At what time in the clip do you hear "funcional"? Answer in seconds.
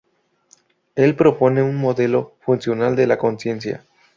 2.39-2.95